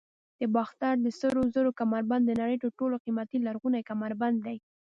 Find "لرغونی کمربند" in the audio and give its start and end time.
3.45-4.37